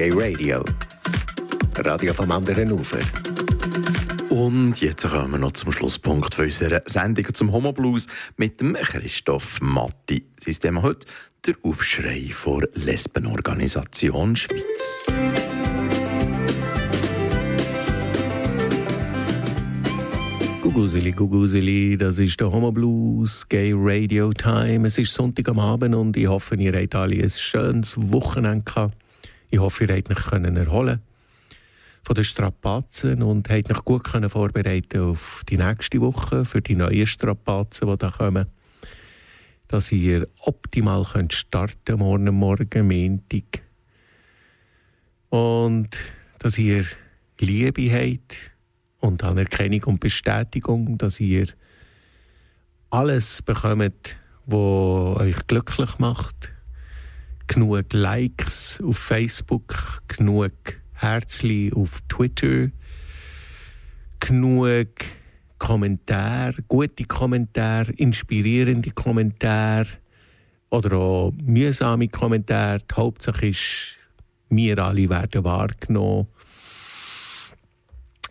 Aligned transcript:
Gay 0.00 0.12
Radio. 0.14 0.64
Radio 1.76 2.14
vom 2.14 2.30
anderen 2.30 2.72
Ufer. 2.72 3.00
Und 4.30 4.80
jetzt 4.80 5.06
kommen 5.06 5.32
wir 5.32 5.38
noch 5.38 5.52
zum 5.52 5.72
Schlusspunkt 5.72 6.38
unserer 6.38 6.80
Sendung 6.86 7.34
zum 7.34 7.52
Homo 7.52 7.74
Blues 7.74 8.06
mit 8.38 8.62
dem 8.62 8.72
Christoph 8.72 9.60
Matti. 9.60 10.24
Sein 10.38 10.54
Thema 10.54 10.80
heute 10.80 11.06
der 11.44 11.54
Aufschrei 11.62 12.30
vor 12.32 12.62
Lesbenorganisation 12.76 14.36
Schweiz. 14.36 15.06
Guguseli, 20.62 21.12
Guguseli, 21.12 21.98
das 21.98 22.18
ist 22.18 22.40
der 22.40 22.50
Homo 22.50 22.72
Blues 22.72 23.46
Gay 23.50 23.74
Radio 23.76 24.30
Time. 24.30 24.86
Es 24.86 24.96
ist 24.96 25.12
Sonntag 25.12 25.50
am 25.50 25.58
Abend 25.58 25.94
und 25.94 26.16
ich 26.16 26.26
hoffe, 26.26 26.54
ihr 26.54 26.72
habt 26.72 26.94
alle 26.94 27.22
ein 27.22 27.28
schönes 27.28 27.98
Wochenende 27.98 28.64
gehabt. 28.64 28.94
Ich 29.50 29.58
hoffe, 29.58 29.84
ihr 29.84 29.96
habt 29.96 30.10
euch 30.10 30.32
erholen 30.56 31.00
von 32.02 32.14
den 32.14 32.24
Strapazen 32.24 33.22
und 33.22 33.48
habt 33.48 33.70
euch 33.70 33.84
gut 33.84 34.04
können 34.04 34.30
vorbereiten 34.30 35.00
auf 35.00 35.42
die 35.48 35.58
nächste 35.58 36.00
Woche, 36.00 36.44
für 36.44 36.62
die 36.62 36.76
neuen 36.76 37.06
Strapazen, 37.06 37.88
die 37.88 37.98
da 37.98 38.10
kommen. 38.10 38.46
Dass 39.68 39.92
ihr 39.92 40.28
optimal 40.40 41.04
könnt 41.04 41.34
starten 41.34 41.98
morgen 41.98 42.34
Morgen, 42.34 42.88
Montag. 42.88 43.62
Und 45.28 45.96
dass 46.38 46.58
ihr 46.58 46.84
Liebe 47.38 47.92
habt 47.92 48.36
und 49.00 49.22
Anerkennung 49.22 49.84
und 49.84 50.00
Bestätigung, 50.00 50.98
dass 50.98 51.20
ihr 51.20 51.46
alles 52.90 53.42
bekommt, 53.42 54.16
was 54.46 55.20
euch 55.20 55.46
glücklich 55.46 55.98
macht. 55.98 56.50
Genug 57.52 57.92
Likes 57.92 58.80
auf 58.80 58.96
Facebook, 58.96 60.02
genug 60.06 60.52
Herzli 60.92 61.72
auf 61.74 62.00
Twitter, 62.08 62.70
genug 64.20 64.88
Kommentare, 65.58 66.62
gute 66.68 67.04
Kommentare, 67.04 67.90
inspirierende 67.92 68.92
Kommentare 68.92 69.88
oder 70.70 70.96
auch 70.96 71.32
mühsame 71.42 72.06
Kommentare. 72.06 72.78
Die 72.88 72.94
Hauptsache 72.94 73.48
ist, 73.48 73.96
wir 74.48 74.78
alle 74.78 75.10
werden 75.10 75.42
wahrgenommen 75.42 76.28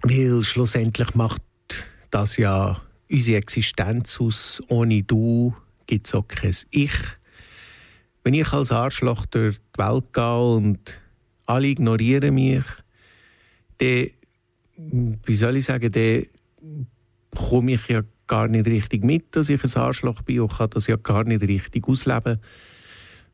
weil 0.02 0.44
schlussendlich 0.44 1.14
macht 1.16 1.42
das 2.09 2.38
ja 2.38 2.80
unsere 3.12 3.38
Existenz 3.38 4.20
aus. 4.22 4.62
Ohne 4.70 5.03
du 5.03 5.53
gibt 5.88 6.08
es 6.08 6.16
auch 6.16 6.28
kein 6.28 6.56
Ich. 6.72 6.94
Wenn 8.23 8.34
ich 8.34 8.52
als 8.52 8.72
Arschloch 8.72 9.25
durch 9.28 9.58
die 9.58 9.80
Welt 9.80 10.14
gehe 10.14 10.42
und 10.42 11.02
alle 11.45 11.67
ignorieren 11.67 12.34
mich, 12.36 12.66
dann, 13.78 14.09
wie 15.25 15.36
soll 15.36 15.58
ich 15.58 15.66
sagen, 15.66 15.92
dann 15.92 16.25
komme 17.36 17.73
ich 17.73 17.88
ja 17.88 18.03
gar 18.28 18.47
nicht 18.47 18.67
richtig 18.67 19.03
mit, 19.03 19.36
dass 19.36 19.50
ich 19.50 19.64
ein 19.64 19.81
Arschloch 19.81 20.22
bin 20.22 20.42
und 20.42 20.53
kann 20.53 20.70
das 20.70 20.88
ja 20.88 20.95
gar 20.97 21.23
nicht 21.23 21.42
richtig 21.42 21.88
ausleben, 21.88 22.40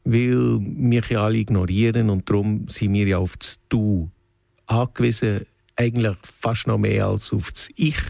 weil 0.05 0.59
mich 0.59 1.09
ja 1.09 1.23
alle 1.23 1.37
ignorieren 1.37 2.09
und 2.09 2.29
darum 2.29 2.67
sind 2.69 2.93
wir 2.93 3.07
ja 3.07 3.17
auf 3.17 3.37
das 3.37 3.59
Du 3.69 4.09
angewiesen, 4.67 5.45
eigentlich 5.75 6.15
fast 6.39 6.67
noch 6.67 6.77
mehr 6.77 7.07
als 7.07 7.33
auf 7.33 7.51
das 7.51 7.69
Ich. 7.75 8.01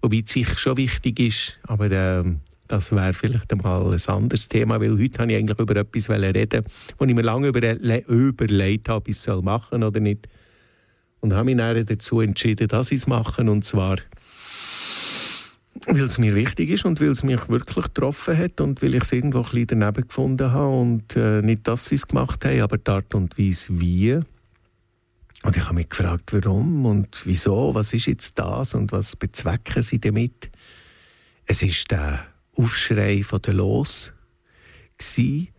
Wobei 0.00 0.20
das 0.20 0.36
Ich 0.36 0.58
schon 0.58 0.76
wichtig 0.76 1.18
ist, 1.18 1.58
aber 1.64 1.90
äh, 1.90 2.24
das 2.68 2.92
wäre 2.92 3.14
vielleicht 3.14 3.50
einmal 3.52 3.92
ein 3.92 4.14
anderes 4.14 4.48
Thema, 4.48 4.80
weil 4.80 4.98
heute 4.98 5.22
habe 5.22 5.32
ich 5.32 5.38
eigentlich 5.38 5.58
über 5.58 5.76
etwas 5.76 6.10
reden, 6.10 6.64
wo 6.98 7.04
ich 7.04 7.14
mir 7.14 7.22
lange 7.22 7.48
überle 7.48 8.04
überlegt 8.06 8.88
habe, 8.88 8.98
ob 8.98 9.08
ich 9.08 9.16
es 9.16 9.26
machen 9.42 9.82
oder 9.82 10.00
nicht. 10.00 10.28
Und 11.20 11.32
habe 11.32 11.46
mich 11.46 11.56
dann 11.56 11.84
dazu 11.84 12.20
entschieden, 12.20 12.68
dass 12.68 12.92
ich 12.92 12.98
es 12.98 13.06
mache, 13.06 13.42
und 13.42 13.64
zwar 13.64 13.96
weil 15.86 16.02
es 16.02 16.18
mir 16.18 16.34
wichtig 16.34 16.70
ist 16.70 16.84
und 16.84 17.00
weil 17.00 17.10
es 17.10 17.22
mich 17.22 17.48
wirklich 17.48 17.86
getroffen 17.86 18.36
hat 18.36 18.60
und 18.60 18.82
weil 18.82 18.94
ich 18.94 19.02
es 19.02 19.12
irgendwo 19.12 19.38
ein 19.38 19.44
bisschen 19.44 19.66
daneben 19.68 20.08
gefunden 20.08 20.52
habe 20.52 20.76
und 20.76 21.16
äh, 21.16 21.40
nicht, 21.42 21.66
dass 21.68 21.86
sie 21.86 21.94
es 21.94 22.06
gemacht 22.06 22.44
haben, 22.44 22.60
aber 22.60 22.78
die 22.78 22.90
Art 22.90 23.14
und 23.14 23.38
Weise, 23.38 23.80
wie. 23.80 24.18
Und 25.44 25.56
ich 25.56 25.64
habe 25.64 25.74
mich 25.74 25.88
gefragt, 25.88 26.32
warum 26.32 26.84
und 26.84 27.22
wieso, 27.24 27.74
was 27.74 27.92
ist 27.92 28.06
jetzt 28.06 28.38
das 28.38 28.74
und 28.74 28.90
was 28.90 29.14
bezwecken 29.14 29.82
sie 29.82 30.00
damit? 30.00 30.50
Es 31.46 31.62
ist 31.62 31.90
der 31.90 32.24
Aufschrei 32.58 33.24
der 33.44 33.54
Los 33.54 34.12
gsi, 34.98 35.52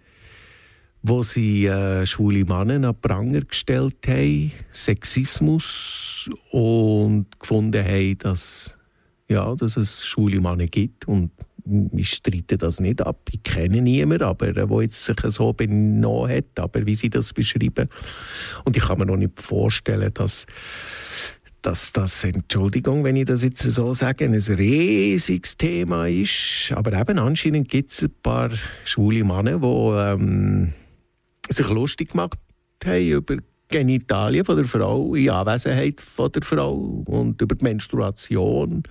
wo 1.02 1.24
sie 1.24 1.66
äh, 1.66 2.06
schwule 2.06 2.44
Männer 2.44 2.90
an 2.90 3.00
Pranger 3.00 3.42
gestellt 3.42 4.06
haben, 4.06 4.52
Sexismus 4.72 6.30
und 6.52 7.28
gefunden 7.40 7.86
haben, 7.86 8.18
dass, 8.18 8.78
ja, 9.30 9.56
dass 9.56 9.78
es 9.78 10.06
schwule 10.06 10.42
Männer 10.42 10.68
gibt 10.68 11.08
und 11.08 11.32
ich 11.96 12.10
streite 12.10 12.58
das 12.58 12.80
nicht 12.80 13.06
ab. 13.06 13.30
Ich 13.32 13.44
kenne 13.44 13.82
niemanden, 13.82 14.24
aber 14.24 14.48
äh, 14.48 14.54
der 14.54 14.68
jetzt 14.82 15.06
sich 15.06 15.18
so 15.26 15.54
benommen 15.54 16.30
hat, 16.32 16.60
aber 16.60 16.86
wie 16.86 16.96
sie 16.96 17.10
das 17.10 17.32
beschreiben. 17.32 17.90
Und 18.66 18.76
ich 18.76 18.84
kann 18.84 18.98
mir 18.98 19.06
noch 19.06 19.18
nicht 19.18 19.40
vorstellen, 19.40 20.14
dass 20.14 20.48
dass 21.62 21.92
das, 21.92 22.24
Entschuldigung, 22.24 23.04
wenn 23.04 23.16
ich 23.16 23.26
das 23.26 23.44
jetzt 23.44 23.64
so 23.64 23.94
sage, 23.94 24.26
ein 24.26 24.34
riesiges 24.34 25.58
Thema 25.58 26.08
ist. 26.08 26.72
Aber 26.76 26.94
eben 26.94 27.20
anscheinend 27.20 27.70
gibt 27.70 27.92
es 27.92 28.04
ein 28.04 28.14
paar 28.24 28.52
schwule 28.86 29.24
Männer, 29.24 29.60
die 29.60 29.66
ähm, 29.66 30.74
sich 31.50 31.68
lustig 31.70 32.12
gemacht 32.12 32.38
haben 32.84 33.08
über 33.08 33.38
Genitalien 33.68 34.46
von 34.46 34.56
der 34.56 34.66
Frau 34.66 35.14
in 35.16 35.30
Anwesenheit 35.30 36.02
von 36.02 36.32
der 36.32 36.42
Frau 36.42 37.04
und 37.06 37.42
über 37.42 37.56
die 37.56 37.64
Menstruation 37.64 38.84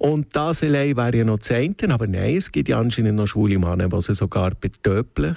und 0.00 0.34
das 0.34 0.62
allein 0.62 0.96
wäre 0.96 1.18
ja 1.18 1.24
noch 1.24 1.40
Zehnten, 1.40 1.92
aber 1.92 2.06
nein, 2.06 2.36
es 2.38 2.50
gibt 2.50 2.70
ja 2.70 2.80
anscheinend 2.80 3.16
noch 3.16 3.26
schwule 3.26 3.58
Männer, 3.58 3.90
die 3.90 4.00
sie 4.00 4.14
sogar 4.14 4.52
betöpeln, 4.54 5.36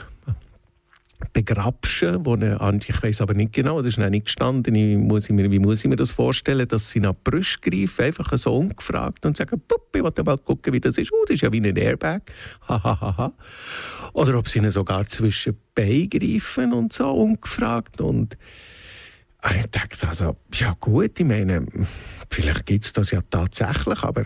begrapschen, 1.32 2.26
wo 2.26 2.34
eine, 2.34 2.60
ich 2.86 3.04
weiß 3.04 3.22
aber 3.22 3.34
nicht 3.34 3.54
genau, 3.54 3.82
das 3.82 3.94
ist 3.94 3.98
noch 4.00 4.10
nicht 4.10 4.26
gestanden, 4.26 4.76
ich 4.76 4.98
muss 4.98 5.30
mir, 5.30 5.50
wie 5.50 5.60
muss 5.60 5.84
ich 5.84 5.90
mir 5.90 5.96
das 5.96 6.12
vorstellen, 6.12 6.68
dass 6.68 6.90
sie 6.90 7.00
nach 7.00 7.14
die 7.14 7.62
greifen, 7.62 8.06
einfach 8.06 8.38
so 8.38 8.56
ungefragt 8.56 9.26
und 9.26 9.38
sagen, 9.38 9.62
Puppe, 9.68 10.00
ich 10.00 10.04
will 10.04 10.24
mal 10.24 10.38
gucken, 10.38 10.74
wie 10.74 10.80
das 10.80 10.98
ist, 10.98 11.12
oh, 11.14 11.26
das 11.26 11.36
ist 11.36 11.42
ja 11.42 11.52
wie 11.52 11.62
ein 11.62 11.76
Airbag, 11.76 12.22
Oder 14.14 14.38
ob 14.38 14.48
sie 14.48 14.60
ihnen 14.60 14.72
sogar 14.72 15.08
zwischen 15.08 15.58
Beinen 15.76 16.10
greifen 16.10 16.74
und 16.74 16.94
so 16.94 17.10
ungefragt 17.12 18.02
und 18.02 18.38
ich 19.60 19.66
dachte 19.68 20.08
also, 20.08 20.38
ja 20.54 20.76
gut, 20.80 21.20
ich 21.20 21.26
meine, 21.26 21.66
vielleicht 22.30 22.66
gibt 22.66 22.86
es 22.86 22.94
das 22.94 23.12
ja 23.12 23.22
tatsächlich, 23.30 24.02
aber 24.02 24.24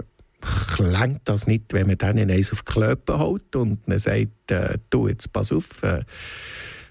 klingt 0.75 1.21
das 1.25 1.47
nicht, 1.47 1.73
wenn 1.73 1.87
man 1.87 1.97
dann 1.97 2.17
eins 2.17 2.51
auf 2.51 2.63
die 2.63 2.71
Klöpe 2.71 3.17
haut 3.17 3.55
und 3.55 3.79
dann 3.87 3.99
sagt, 3.99 4.51
äh, 4.51 4.77
du, 4.89 5.07
jetzt 5.07 5.31
pass 5.33 5.51
auf, 5.51 5.81
äh, 5.83 6.03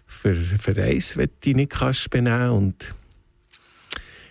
für, 0.07 0.35
für 0.35 0.83
eins 0.83 1.17
will 1.17 1.31
ich 1.45 1.55
nicht 1.55 1.73
kannst 1.73 2.11
benehmen. 2.11 2.51
Und 2.51 2.95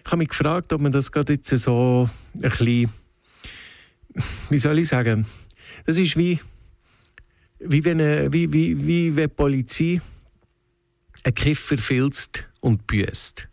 ich 0.04 0.06
habe 0.06 0.18
mich 0.18 0.30
gefragt, 0.30 0.74
ob 0.74 0.82
man 0.82 0.92
das 0.92 1.12
gerade 1.12 1.34
jetzt 1.34 1.50
so 1.58 2.10
ein 2.34 2.42
bisschen, 2.42 2.92
wie 4.50 4.58
soll 4.58 4.80
ich 4.80 4.88
sagen, 4.88 5.26
das 5.86 5.98
ist 5.98 6.18
wie, 6.18 6.40
wie 7.60 7.84
wenn, 7.84 8.00
wie, 8.32 8.52
wie, 8.52 8.88
wie 8.88 9.16
wenn 9.16 9.30
die 9.30 9.36
Polizei 9.36 10.02
einen 11.24 11.36
Kiffer 11.36 11.78
filzt 11.78 12.48
und 12.60 12.88
büßt. 12.88 13.48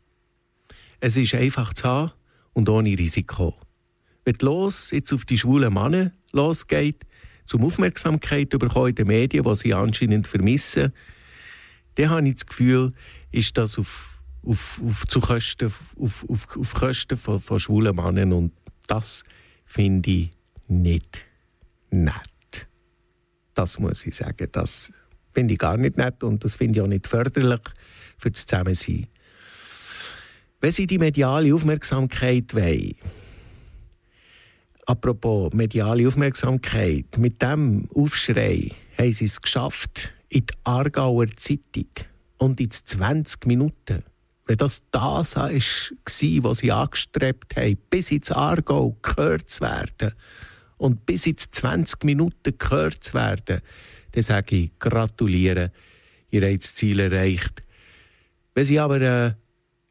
Es 1.01 1.17
ist 1.17 1.35
einfach 1.35 1.75
zu 1.75 1.85
haben 1.85 2.13
und 2.53 2.69
ohne 2.69 2.97
Risiko 2.97 3.57
wenn 4.25 4.37
los 4.41 4.91
jetzt 4.91 5.13
auf 5.13 5.25
die 5.25 5.39
schwulen 5.39 5.75
Männer 5.75 6.13
losgeht, 6.33 7.05
zum 7.47 7.65
Aufmerksamkeit 7.65 8.51
bekommen 8.51 8.91
in 8.91 8.95
den 8.95 9.07
Medien, 9.09 9.45
die 9.45 9.57
sie 9.57 9.75
anscheinend 9.75 10.27
vermissen, 10.27 10.93
dann 11.95 12.11
habe 12.11 12.29
ich 12.29 12.35
das 12.35 12.47
Gefühl, 12.47 12.93
ist 13.31 13.57
das 13.59 13.79
auf, 13.79 14.19
auf, 14.45 14.81
auf, 14.85 15.07
zu 15.07 15.21
Kosten, 15.21 15.67
auf, 15.67 16.25
auf, 16.29 16.57
auf 16.57 16.75
Kosten 16.75 17.17
von, 17.17 17.41
von 17.41 17.59
schwulen 17.59 17.97
Männern 17.97 18.33
und 18.33 18.53
das 18.87 19.25
finde 19.65 20.11
ich 20.11 20.31
nicht 20.69 21.25
nett. 21.91 22.69
Das 23.55 23.79
muss 23.79 24.07
ich 24.07 24.17
sagen. 24.17 24.49
Das 24.53 24.91
finde 25.33 25.55
ich 25.55 25.59
gar 25.59 25.77
nicht 25.77 25.97
nett 25.97 26.23
und 26.25 26.45
das 26.45 26.57
finde 26.57 26.79
ich 26.79 26.83
auch 26.83 26.89
nicht 26.89 27.07
förderlich 27.07 27.61
für 28.19 28.31
das 28.31 28.47
Zusammensein. 28.47 29.07
Wenn 30.61 30.73
Sie 30.73 30.87
die 30.87 30.99
mediale 30.99 31.55
Aufmerksamkeit 31.55 32.55
wollen, 32.55 32.95
Apropos 34.87 35.53
mediale 35.53 36.09
Aufmerksamkeit. 36.09 37.17
Mit 37.17 37.41
dem 37.41 37.89
Aufschrei 37.95 38.73
haben 38.99 39.13
sie 39.13 39.27
es 39.27 39.41
geschafft 39.41 40.13
in 40.33 40.47
die 40.47 40.55
Aargauer 40.65 41.27
Zeitung 41.37 41.87
und 42.39 42.61
in 42.61 42.71
20 42.71 43.47
Minuten. 43.47 44.03
Wenn 44.47 44.57
das 44.57 44.83
das 44.91 45.37
war, 45.37 45.51
was 45.53 46.59
sie 46.59 46.73
angestrebt 46.73 47.55
haben, 47.57 47.79
bis 47.91 48.11
ins 48.11 48.33
Aargau 48.33 48.97
gehört 49.03 49.51
zu 49.51 49.61
werden 49.61 50.13
und 50.79 51.07
bis 51.07 51.27
in 51.27 51.37
20 51.37 52.05
Minuten 52.05 52.57
gehört 52.59 53.05
zu 53.05 53.15
werden, 53.15 53.61
dann 54.13 54.23
sage 54.23 54.57
ich 54.57 54.79
gratuliere, 54.79 55.71
ihr 56.31 56.51
habt 56.51 56.65
das 56.65 56.75
Ziel 56.75 57.01
erreicht. 57.01 57.63
Wenn 58.55 58.65
sie 58.65 58.81
aber 58.81 59.01
äh, 59.01 59.35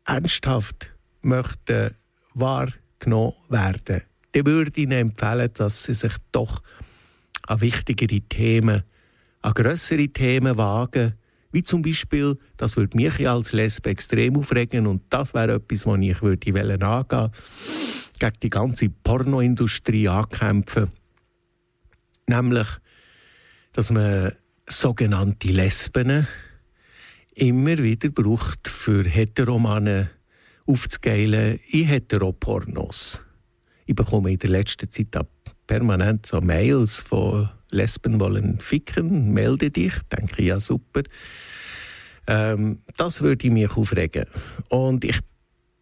ernsthaft 0.06 0.92
möchten 1.22 1.96
wahrgenommen 2.34 3.36
werden, 3.50 4.02
dann 4.32 4.46
würde 4.46 4.72
ich 4.72 4.84
ihnen 4.84 4.92
empfehlen, 4.92 5.52
dass 5.54 5.84
sie 5.84 5.94
sich 5.94 6.14
doch 6.32 6.62
an 7.48 7.62
wichtigere 7.62 8.22
Themen, 8.22 8.84
an 9.42 9.54
grössere 9.54 10.08
Themen 10.08 10.58
wagen, 10.58 11.14
wie 11.52 11.64
zum 11.64 11.82
Beispiel, 11.82 12.38
das 12.58 12.78
würde 12.78 12.96
mich 12.96 13.28
als 13.28 13.52
Lesbe 13.52 13.90
extrem 13.90 14.38
aufregen 14.38 14.88
und 14.88 15.04
das 15.10 15.34
wäre 15.34 15.56
etwas, 15.56 15.86
was 15.86 16.00
ich 16.00 16.22
würde 16.22 16.54
angehen 16.54 17.32
gegen 18.20 18.34
die 18.42 18.50
ganze 18.50 18.90
Pornoindustrie 18.90 20.08
ankämpfen. 20.08 20.92
Nämlich, 22.28 22.68
dass 23.74 23.90
man 23.90 24.34
sogenannte 24.68 25.50
Lesben 25.50 26.28
immer 27.34 27.78
wieder 27.78 28.10
braucht, 28.10 28.68
für 28.68 29.04
Heteromannen 29.04 30.10
aufzugeilen 30.66 31.60
in 31.70 31.86
Heteropornos. 31.88 33.24
Ich 33.86 33.96
bekomme 33.96 34.32
in 34.32 34.40
der 34.40 34.52
letzten 34.52 34.92
Zeit 34.92 35.28
permanent 35.68 36.26
so 36.26 36.40
Mails 36.40 37.00
von 37.00 37.50
Lesben 37.72 38.20
wollen 38.20 38.60
ficken, 38.60 39.34
melde 39.34 39.72
dich. 39.72 39.94
Denke 40.12 40.44
ja 40.44 40.60
super. 40.60 41.02
Ähm, 42.28 42.80
das 42.98 43.22
würde 43.22 43.50
mich 43.50 43.76
aufregen. 43.76 44.26
Und 44.70 45.04
ich 45.04 45.20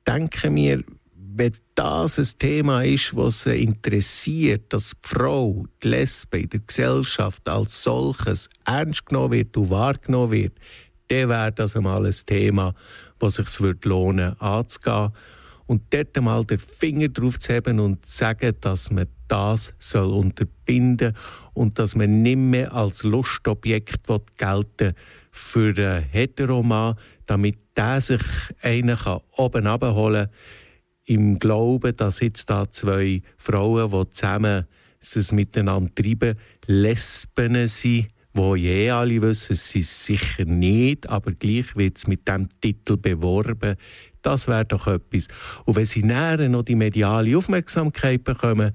denke 0.07 0.49
mir, 0.49 0.83
wenn 1.39 1.53
das 1.75 2.19
ein 2.19 2.27
Thema 2.37 2.83
ist, 2.83 3.15
was 3.15 3.43
sie 3.43 3.63
interessiert, 3.63 4.73
dass 4.73 4.91
die 4.91 4.97
Frau, 5.07 5.65
die 5.81 5.87
Lesbe 5.87 6.39
in 6.39 6.49
der 6.49 6.59
Gesellschaft 6.61 7.47
als 7.47 7.83
solches 7.83 8.49
ernst 8.65 9.05
genommen 9.05 9.33
wird 9.33 9.55
und 9.55 9.69
wahrgenommen 9.69 10.31
wird, 10.31 10.53
dann 11.07 11.29
wäre 11.29 11.51
das 11.51 11.75
einmal 11.75 12.05
ein 12.05 12.15
Thema, 12.25 12.73
das 13.19 13.35
sich 13.35 13.59
lohnen 13.83 14.17
würde, 14.17 14.41
anzugehen. 14.41 15.11
Und 15.65 15.83
dort 15.91 16.17
einmal 16.17 16.45
den 16.45 16.59
Finger 16.59 17.09
drauf 17.09 17.39
zu 17.39 17.53
haben 17.53 17.79
und 17.79 18.05
zu 18.05 18.17
sagen, 18.17 18.55
dass 18.59 18.89
man 18.91 19.07
das 19.29 19.73
soll 19.79 20.11
unterbinden 20.11 21.15
und 21.53 21.79
dass 21.79 21.95
man 21.95 22.21
nicht 22.21 22.37
mehr 22.37 22.73
als 22.73 23.03
Lustobjekt 23.03 24.07
gelten 24.37 24.93
für 25.31 25.77
einen 25.77 26.03
Heteroman, 26.03 26.95
damit 27.25 27.57
der 27.77 28.01
sich 28.01 28.21
einen 28.61 28.97
oben 29.37 29.67
abholen 29.67 30.27
kann 30.27 30.35
im 31.09 31.39
Glauben, 31.39 31.95
dass 31.95 32.19
jetzt 32.19 32.49
da 32.49 32.69
zwei 32.71 33.21
Frauen, 33.37 33.89
die 33.89 34.11
zusammen 34.11 34.67
es 35.01 35.31
miteinander 35.31 35.93
treiben, 35.95 36.37
Lesben 36.67 37.67
sind, 37.67 38.09
wo 38.33 38.55
je 38.55 38.91
alle 38.91 39.21
wissen, 39.21 39.55
sind 39.55 39.85
sicher 39.85 40.45
nicht, 40.45 41.09
aber 41.09 41.31
gleich 41.31 41.75
wird 41.75 41.97
es 41.97 42.05
mit 42.05 42.27
dem 42.27 42.47
Titel 42.61 42.97
beworben. 42.97 43.75
Das 44.21 44.47
wäre 44.47 44.65
doch 44.65 44.85
etwas. 44.85 45.27
Und 45.65 45.77
wenn 45.77 45.85
sie 45.85 46.03
näher 46.03 46.47
noch 46.47 46.63
die 46.63 46.75
mediale 46.75 47.35
Aufmerksamkeit 47.35 48.23
bekommen, 48.23 48.73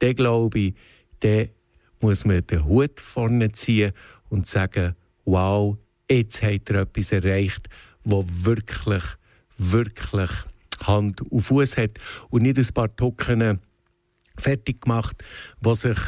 dann 0.00 0.14
glaube 0.14 0.58
ich, 0.58 0.74
dann 1.20 1.48
muss 2.00 2.24
man 2.24 2.46
den 2.46 2.64
Hut 2.64 2.98
vorne 2.98 3.52
ziehen 3.52 3.92
und 4.28 4.46
sagen, 4.46 4.96
wow, 5.24 5.76
jetzt 6.10 6.42
hat 6.42 6.68
er 6.70 6.82
etwas 6.82 7.12
erreicht, 7.12 7.68
wo 8.04 8.24
wirklich, 8.28 9.04
wirklich 9.58 10.30
Hand 10.82 11.20
und 11.20 11.42
Fuß 11.42 11.76
hat 11.76 11.90
und 12.30 12.42
nicht 12.42 12.58
ein 12.58 12.74
paar 12.74 12.94
Token 12.96 13.60
fertig 14.36 14.82
gemacht, 14.82 15.22
die 15.60 15.74
sich 15.74 15.98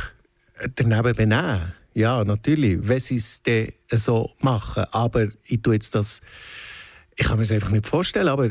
daneben 0.75 1.15
benehmen. 1.15 1.75
Ja, 1.95 2.25
natürlich, 2.25 2.79
wenn 2.81 3.01
sie 3.01 3.17
es 3.17 4.05
so 4.05 4.31
machen. 4.41 4.85
Aber 4.93 5.29
ich 5.45 5.61
tue 5.61 5.75
jetzt 5.75 5.95
das, 5.95 6.23
ich 7.17 7.27
kann 7.27 7.37
mir 7.37 7.43
das 7.43 7.53
einfach 7.53 7.71
nicht 7.71 7.87
vorstellen, 7.87 8.29
aber 8.29 8.51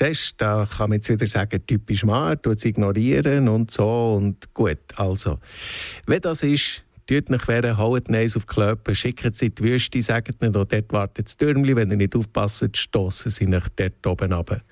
siehst, 0.00 0.34
da 0.38 0.66
kann 0.66 0.90
man 0.90 0.98
jetzt 0.98 1.08
wieder 1.08 1.26
sagen, 1.26 1.60
typisch 1.66 2.04
Mann, 2.04 2.40
tut 2.40 2.58
es 2.58 2.64
ignorieren 2.64 3.48
und 3.48 3.70
so 3.70 4.14
und 4.16 4.52
gut. 4.54 4.78
Also, 4.96 5.38
wenn 6.06 6.20
das 6.20 6.42
ist, 6.42 6.82
tut 7.06 7.30
nicht 7.30 7.44
queren, 7.44 7.76
haut 7.76 8.08
Neis 8.08 8.36
auf 8.36 8.46
die 8.46 8.54
Klöpfe, 8.54 8.94
schickt 8.94 9.36
sie 9.36 9.46
in 9.46 9.54
die 9.54 9.62
Wüste, 9.64 10.00
sagt 10.00 10.42
ihnen, 10.42 10.52
dort 10.52 10.72
wartet 10.92 11.26
das 11.26 11.36
Türmchen, 11.36 11.76
wenn 11.76 11.90
ihr 11.90 11.96
nicht 11.96 12.16
aufpasst, 12.16 12.76
stossen 12.76 13.30
sie 13.30 13.46
nicht 13.46 13.72
dort 13.76 14.06
oben 14.06 14.32
runter. 14.32 14.62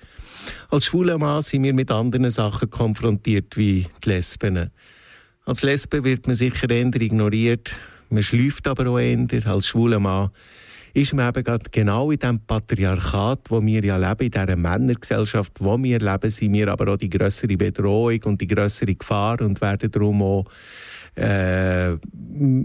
Als 0.69 0.85
schwuler 0.85 1.17
Mann 1.17 1.41
sind 1.41 1.63
wir 1.63 1.73
mit 1.73 1.91
anderen 1.91 2.31
Sachen 2.31 2.69
konfrontiert 2.69 3.57
wie 3.57 3.87
die 4.03 4.09
Lesben. 4.09 4.71
Als 5.45 5.61
Lesbe 5.61 6.03
wird 6.03 6.27
man 6.27 6.35
sicher 6.35 6.69
eher 6.69 6.95
ignoriert, 6.95 7.75
man 8.09 8.23
schläft 8.23 8.67
aber 8.67 8.87
auch 8.89 8.99
eher. 8.99 9.27
Als 9.45 9.67
schwuler 9.67 9.99
Mann 9.99 10.31
ist 10.93 11.13
man 11.13 11.29
eben 11.29 11.43
gerade 11.43 11.69
genau 11.71 12.11
in 12.11 12.19
dem 12.19 12.39
Patriarchat, 12.39 13.49
wo 13.49 13.63
wir 13.63 13.83
ja 13.83 13.97
leben, 13.97 14.25
in 14.25 14.31
dieser 14.31 14.55
Männergesellschaft, 14.55 15.53
wo 15.59 15.77
wir 15.81 15.99
leben, 15.99 16.29
sind 16.29 16.53
wir 16.53 16.67
aber 16.69 16.93
auch 16.93 16.97
die 16.97 17.09
größere 17.09 17.57
Bedrohung 17.57 18.19
und 18.25 18.41
die 18.41 18.47
größere 18.47 18.95
Gefahr 18.95 19.41
und 19.41 19.61
werden 19.61 19.91
darum 19.91 20.21
auch 20.21 20.45
äh, 21.15 21.95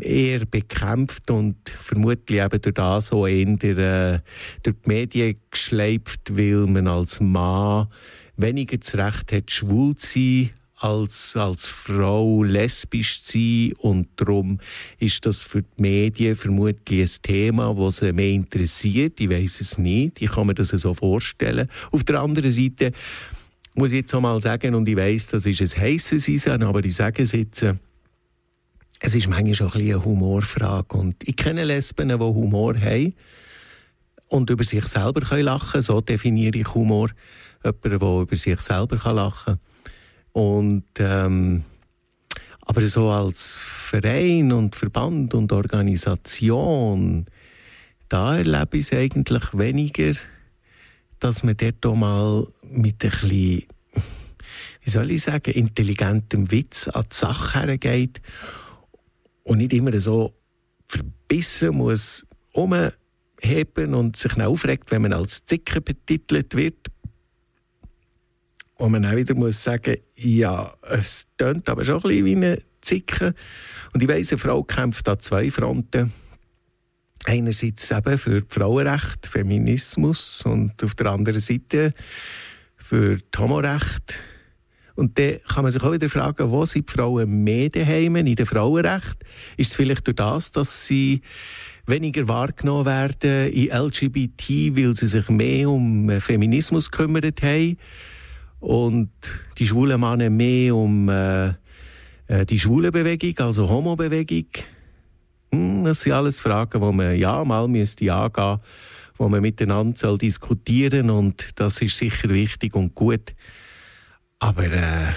eher 0.01 0.47
bekämpft 0.47 1.31
und 1.31 1.57
vermutlich 1.69 2.41
eben 2.41 2.61
durch 2.61 2.75
das 2.75 3.13
auch 3.13 3.27
eher 3.27 3.49
äh, 3.49 4.21
durch 4.63 4.77
die 4.85 4.89
Medien 4.89 5.37
geschleift, 5.51 6.37
weil 6.37 6.67
man 6.67 6.87
als 6.87 7.21
Mann 7.21 7.89
weniger 8.37 8.77
das 8.77 8.95
Recht 8.95 9.33
hat, 9.33 9.51
schwul 9.51 9.97
zu 9.97 10.19
sein 10.19 10.51
als, 10.85 11.35
als 11.35 11.67
Frau 11.67 12.43
lesbisch 12.43 13.25
zu 13.25 13.39
sein 13.39 13.73
und 13.79 14.09
darum 14.17 14.59
ist 14.99 15.25
das 15.25 15.43
für 15.43 15.63
die 15.63 15.81
Medien 15.81 16.37
vermutlich 16.37 17.01
ein 17.01 17.23
Thema, 17.23 17.75
das 17.75 17.97
sie 17.97 18.13
mehr 18.13 18.29
interessiert. 18.29 19.19
Ich 19.19 19.31
weiß 19.31 19.63
es 19.63 19.79
nicht, 19.79 20.21
ich 20.21 20.31
kann 20.31 20.47
mir 20.47 20.53
das 20.53 20.69
so 20.69 20.93
vorstellen. 20.93 21.71
Auf 21.91 22.05
der 22.05 22.21
anderen 22.21 22.51
Seite 22.51 22.93
muss 23.75 23.93
ich 23.93 24.03
jetzt 24.03 24.15
auch 24.15 24.21
mal 24.21 24.39
sagen, 24.43 24.75
und 24.75 24.87
ich 24.87 24.95
weiß, 24.95 25.29
das 25.29 25.47
ist 25.47 25.63
ein 25.63 25.83
heißes 25.83 26.29
Eisen, 26.29 26.63
aber 26.63 26.85
ich 26.85 26.97
sage 26.97 27.23
es 27.23 27.33
jetzt, 27.33 27.65
es 29.01 29.15
ist 29.15 29.27
manchmal 29.27 29.55
schon 29.55 29.73
ein 29.73 29.81
eine 29.81 30.05
Humorfrage. 30.05 30.99
Und 30.99 31.27
ich 31.27 31.37
kenne 31.37 31.65
Lesben, 31.65 32.11
die 32.11 32.15
Humor 32.15 32.79
haben 32.79 33.15
und 34.29 34.51
über 34.51 34.65
sich 34.65 34.87
selber 34.87 35.23
lachen 35.41 35.71
können. 35.71 35.83
So 35.83 36.03
definiere 36.03 36.59
ich 36.59 36.75
Humor. 36.75 37.09
Jemand, 37.65 37.85
der 37.85 37.93
über 37.93 38.37
sich 38.37 38.61
selber 38.61 39.15
lachen 39.15 39.45
kann. 39.45 39.74
Und, 40.35 40.85
ähm, 40.99 41.63
aber 42.63 42.81
so 42.89 43.09
als 43.09 43.55
Verein 43.55 44.51
und 44.51 44.75
Verband 44.75 45.33
und 45.33 45.53
Organisation, 45.53 47.27
da 48.09 48.39
erlebe 48.39 48.79
ich 48.79 48.87
es 48.87 48.93
eigentlich 48.93 49.57
weniger, 49.57 50.15
dass 51.21 51.45
man 51.45 51.57
dort 51.57 51.87
auch 51.87 51.95
mal 51.95 52.49
mit 52.63 53.05
ein 53.05 53.11
bisschen, 53.11 53.63
wie 54.83 54.91
soll 54.91 55.13
ich 55.13 55.23
sagen, 55.23 55.53
intelligentem 55.53 56.51
Witz 56.51 56.89
an 56.89 57.05
die 57.13 57.17
Sache 57.17 57.61
hergeht 57.61 58.21
und 59.45 59.59
nicht 59.59 59.73
immer 59.73 60.01
so 60.01 60.35
verbissen 60.89 61.77
muss 61.77 62.27
umheben 62.53 63.95
und 63.95 64.17
sich 64.17 64.41
aufregt, 64.41 64.91
wenn 64.91 65.03
man 65.03 65.13
als 65.13 65.45
Zicker 65.45 65.81
betitelt 65.81 66.57
wird. 66.57 66.91
Und 68.77 68.93
man 68.93 69.07
auch 69.07 69.17
wieder 69.17 69.35
muss 69.35 69.63
sagen, 69.63 69.97
ja, 70.17 70.75
es 70.83 71.27
tönt 71.37 71.69
aber 71.69 71.85
schon 71.85 71.97
ein 71.97 72.03
bisschen 72.03 72.25
wie 72.25 72.37
eine 72.37 72.63
Zicke. 72.83 73.35
Und 73.93 74.03
ich 74.03 74.09
weiss, 74.09 74.33
eine 74.33 74.39
Frau 74.39 74.63
kämpft 74.63 75.09
an 75.09 75.21
zwei 75.21 75.51
Fronten. 75.51 76.13
Einerseits 77.25 77.91
eben 77.91 78.19
für 78.19 78.43
die 78.43 78.47
Frauenrechte, 78.55 79.31
Feminismus 79.31 80.43
und 80.45 80.83
auf 80.83 80.95
der 80.95 81.07
anderen 81.07 81.41
Seite 81.41 81.95
für 82.77 83.17
die 83.17 83.39
Homorechte 83.39 84.15
und 84.97 85.19
dann 85.19 85.39
kann 85.49 85.65
man 85.65 85.73
sich 85.73 85.83
auch 85.83 85.93
wieder 85.93 86.09
fragen, 86.09 86.51
wo 86.51 86.65
sind 86.67 86.89
die 86.89 86.93
Frauen 86.93 87.43
mehr 87.43 87.69
daheim 87.69 88.17
in 88.17 88.37
den 88.37 88.47
Frauenrechten? 88.47 89.27
Ist 89.57 89.73
es 89.73 89.77
vielleicht 89.77 90.07
durch 90.07 90.17
das, 90.17 90.53
dass 90.53 90.87
sie 90.87 91.21
weniger 91.87 92.29
wahrgenommen 92.29 92.87
werden 92.87 93.53
in 93.53 93.71
LGBT, 93.71 94.77
weil 94.77 94.97
sie 94.97 95.09
sich 95.09 95.29
mehr 95.29 95.69
um 95.69 96.21
Feminismus 96.21 96.91
gekümmert 96.91 97.43
haben 97.43 97.77
und 98.65 99.11
die 99.59 99.67
schwulen 99.67 100.01
Männer 100.01 100.31
mehr 100.31 100.75
um 100.75 101.09
äh, 101.09 101.49
äh 102.27 102.47
die 102.47 102.59
schwule 102.59 102.91
Bewegung, 102.91 103.47
also 103.47 103.69
Homo-Bewegung? 103.69 104.49
Hm, 105.53 105.85
das 105.85 106.01
sind 106.01 106.13
alles 106.13 106.41
Fragen, 106.41 106.81
die 106.81 106.97
man 106.97 107.17
ja 107.17 107.45
mal 107.45 107.69
müsste 107.69 108.13
angehen 108.13 108.61
wo 109.17 109.29
man 109.29 109.43
miteinander 109.43 109.97
soll 109.97 110.19
diskutieren 110.19 111.09
und 111.09 111.51
das 111.55 111.81
ist 111.81 111.99
sicher 111.99 112.31
wichtig 112.31 112.75
und 112.75 112.97
gut. 112.97 113.35
Aber 114.41 114.65
äh, 114.65 115.13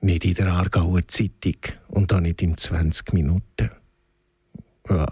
nicht 0.00 0.24
in 0.24 0.34
der 0.34 0.48
Aargauer 0.48 1.06
Zeitung 1.06 1.56
und 1.88 2.12
auch 2.12 2.20
nicht 2.20 2.42
in 2.42 2.58
20 2.58 3.12
Minuten. 3.12 3.70
Ja. 4.88 5.06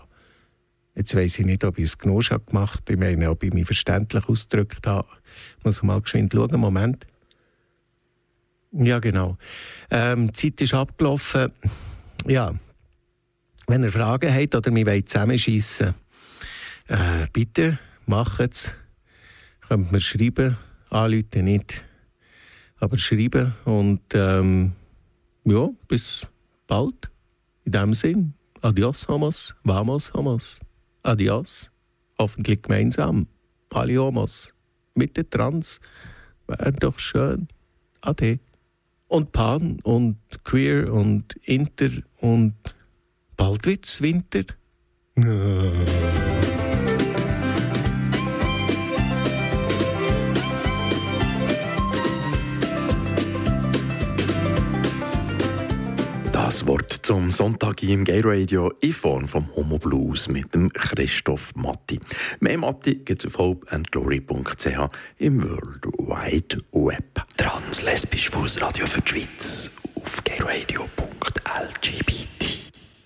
Jetzt 0.95 1.15
weiß 1.15 1.39
ich 1.39 1.47
nicht, 1.47 1.65
ob 1.65 1.79
ich 1.79 1.87
es 1.87 1.97
genug 1.97 2.25
gemacht 2.47 2.81
habe. 2.81 2.93
Ich 2.93 2.99
meine, 2.99 3.31
ob 3.31 3.43
ich 3.45 3.53
mich 3.53 3.67
verständlich 3.67 4.29
ausgedrückt 4.29 4.87
habe. 4.87 5.09
Ich 5.59 5.65
muss 5.65 5.83
mal 5.83 6.01
geschwind 6.03 6.35
schauen. 6.35 6.61
Moment. 6.61 7.07
Ja, 8.73 8.99
genau. 8.99 9.37
Ähm, 9.91 10.29
die 10.29 10.33
Zeit 10.33 10.61
ist 10.63 10.75
abgelaufen. 10.75 11.53
Ja. 12.27 12.55
Wenn 13.67 13.83
ihr 13.85 13.93
Fragen 13.93 14.35
habt 14.35 14.55
oder 14.55 14.71
mich 14.71 15.07
zusammenschießen 15.07 15.95
äh, 16.89 17.27
bitte 17.33 17.79
macht 18.07 18.41
es. 18.41 18.75
Könnt 19.61 19.93
mir 19.93 20.01
schreiben, 20.01 20.57
anrufen 20.91 21.45
nicht, 21.45 21.85
aber 22.79 22.99
schreiben 22.99 23.55
und 23.65 24.03
ähm, 24.13 24.73
ja, 25.45 25.71
bis 25.89 26.29
bald. 26.67 27.11
In 27.65 27.73
diesem 27.73 27.95
Sinn, 27.95 28.35
adios, 28.61 29.07
Homos, 29.09 29.55
vamos, 29.63 30.13
Homos, 30.13 30.61
adios, 31.03 31.71
hoffentlich 32.19 32.63
gemeinsam, 32.63 33.29
alle 33.71 33.99
Homos, 33.99 34.53
mit 34.95 35.17
der 35.17 35.31
Trans, 35.31 35.81
wäre 36.49 36.73
doch 36.73 36.99
schön, 36.99 37.47
ade. 38.01 38.41
Und 39.13 39.31
Pan 39.33 39.79
und 39.83 40.17
Queer 40.43 40.91
und 40.91 41.39
Inter 41.45 41.91
und 42.23 42.55
bald 43.37 43.67
wird's 43.67 44.01
Winter. 44.01 44.45
Das 56.53 56.67
Wort 56.67 56.93
zum 57.01 57.31
Sonntag 57.31 57.83
im 57.83 58.05
Gay 58.05 58.21
Radio 58.23 58.75
in 58.83 58.93
Form 58.93 59.27
vom 59.27 59.49
Homo 59.57 59.79
Blues 59.79 60.29
mit 60.29 60.55
dem 60.55 60.71
Christoph 60.71 61.55
Matti. 61.55 61.99
Mehr 62.41 62.59
Matti 62.59 62.97
gibt 62.97 63.25
es 63.25 63.35
auf 63.35 63.39
hopeandglory.ch 63.39 64.91
im 65.17 65.43
World 65.43 65.87
Wide 65.97 66.63
Web. 66.73 67.23
Trans-lesbisch 67.39 68.31
Radio 68.61 68.87
für 68.87 69.01
die 69.01 69.09
Schweiz 69.09 69.81
auf 69.95 70.23
gayradio.lgbt. 70.25 72.42